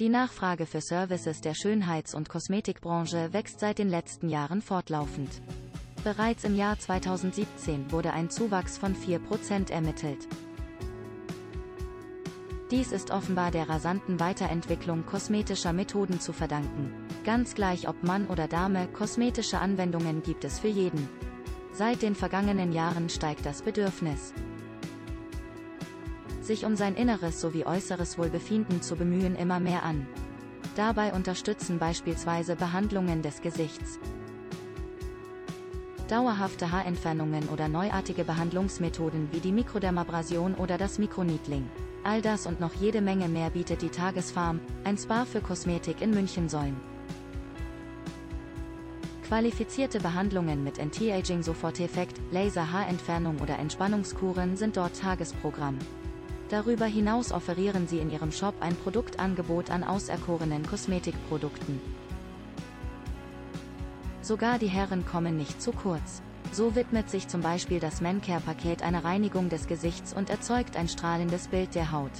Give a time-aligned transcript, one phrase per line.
[0.00, 5.28] Die Nachfrage für Services der Schönheits- und Kosmetikbranche wächst seit den letzten Jahren fortlaufend.
[6.02, 10.26] Bereits im Jahr 2017 wurde ein Zuwachs von 4% ermittelt.
[12.70, 16.94] Dies ist offenbar der rasanten Weiterentwicklung kosmetischer Methoden zu verdanken.
[17.26, 21.10] Ganz gleich ob Mann oder Dame, kosmetische Anwendungen gibt es für jeden.
[21.74, 24.32] Seit den vergangenen Jahren steigt das Bedürfnis,
[26.50, 30.04] sich um sein inneres sowie äußeres Wohlbefinden zu bemühen immer mehr an.
[30.74, 34.00] Dabei unterstützen beispielsweise Behandlungen des Gesichts,
[36.08, 41.70] dauerhafte Haarentfernungen oder neuartige Behandlungsmethoden wie die Mikrodermabrasion oder das Mikroneedling.
[42.02, 46.10] All das und noch jede Menge mehr bietet die Tagesfarm, ein Spa für Kosmetik in
[46.10, 46.80] Münchensäulen.
[49.28, 55.78] Qualifizierte Behandlungen mit Anti-Aging Soforteffekt, Laser-Haarentfernung oder Entspannungskuren sind dort Tagesprogramm.
[56.50, 61.80] Darüber hinaus offerieren sie in ihrem Shop ein Produktangebot an auserkorenen Kosmetikprodukten.
[64.20, 66.22] Sogar die Herren kommen nicht zu kurz.
[66.52, 71.46] So widmet sich zum Beispiel das Mancare-Paket einer Reinigung des Gesichts und erzeugt ein strahlendes
[71.46, 72.10] Bild der Haut.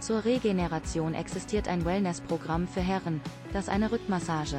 [0.00, 3.20] Zur Regeneration existiert ein Wellness-Programm für Herren,
[3.52, 4.58] das eine Rückmassage,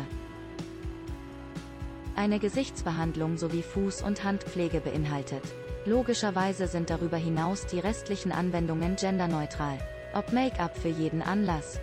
[2.24, 5.44] eine Gesichtsbehandlung sowie Fuß- und Handpflege beinhaltet.
[5.86, 9.78] Logischerweise sind darüber hinaus die restlichen Anwendungen genderneutral.
[10.14, 11.82] Ob Make-up für jeden Anlass,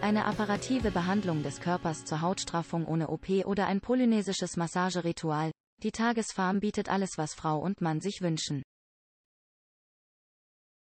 [0.00, 5.52] eine apparative Behandlung des Körpers zur Hautstraffung ohne OP oder ein polynesisches Massageritual.
[5.82, 8.62] Die Tagesfarm bietet alles, was Frau und Mann sich wünschen.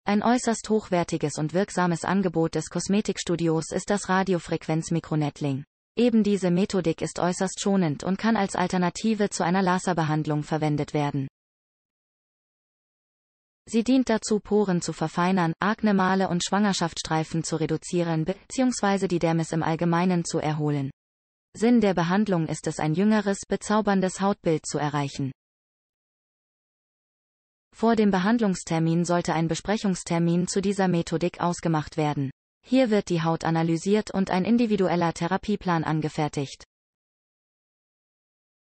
[0.06, 5.64] Ein äußerst hochwertiges und wirksames Angebot des Kosmetikstudios ist das Radiofrequenz-Mikronettling.
[5.96, 11.28] Eben diese Methodik ist äußerst schonend und kann als Alternative zu einer Laserbehandlung verwendet werden.
[13.66, 19.06] Sie dient dazu, Poren zu verfeinern, Aknemale und Schwangerschaftsstreifen zu reduzieren bzw.
[19.08, 20.90] die Dermis im Allgemeinen zu erholen.
[21.56, 25.30] Sinn der Behandlung ist es, ein jüngeres, bezauberndes Hautbild zu erreichen.
[27.72, 32.30] Vor dem Behandlungstermin sollte ein Besprechungstermin zu dieser Methodik ausgemacht werden.
[32.66, 36.64] Hier wird die Haut analysiert und ein individueller Therapieplan angefertigt.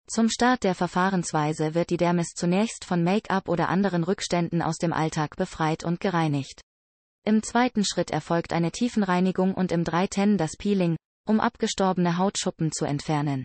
[0.06, 4.92] Zum Start der Verfahrensweise wird die Dermis zunächst von Make-up oder anderen Rückständen aus dem
[4.92, 6.62] Alltag befreit und gereinigt.
[7.24, 12.84] Im zweiten Schritt erfolgt eine Tiefenreinigung und im dritten das Peeling, um abgestorbene Hautschuppen zu
[12.86, 13.44] entfernen.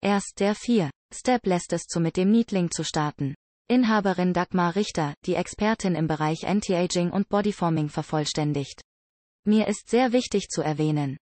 [0.00, 0.88] Erst der 4.
[1.12, 3.34] Step lässt es zu mit dem Needling zu starten.
[3.68, 8.82] Inhaberin Dagmar Richter, die Expertin im Bereich Anti-Aging und Bodyforming vervollständigt.
[9.44, 11.16] Mir ist sehr wichtig zu erwähnen,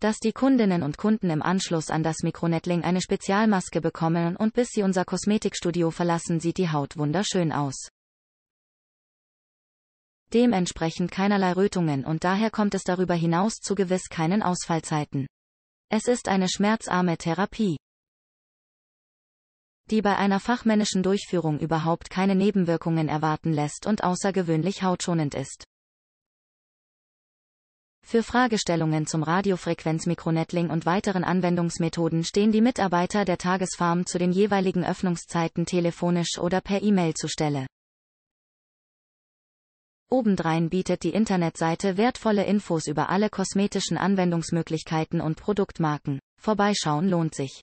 [0.00, 4.68] dass die Kundinnen und Kunden im Anschluss an das Mikronettling eine Spezialmaske bekommen und bis
[4.68, 7.88] sie unser Kosmetikstudio verlassen, sieht die Haut wunderschön aus.
[10.32, 15.26] Dementsprechend keinerlei Rötungen und daher kommt es darüber hinaus zu gewiss keinen Ausfallzeiten.
[15.90, 17.78] Es ist eine schmerzarme Therapie,
[19.90, 25.64] die bei einer fachmännischen Durchführung überhaupt keine Nebenwirkungen erwarten lässt und außergewöhnlich hautschonend ist.
[28.04, 34.82] Für Fragestellungen zum Radiofrequenzmikronettling und weiteren Anwendungsmethoden stehen die Mitarbeiter der Tagesfarm zu den jeweiligen
[34.82, 37.66] Öffnungszeiten telefonisch oder per E-Mail zu Stelle.
[40.10, 46.18] Obendrein bietet die Internetseite wertvolle Infos über alle kosmetischen Anwendungsmöglichkeiten und Produktmarken.
[46.40, 47.60] Vorbeischauen lohnt sich.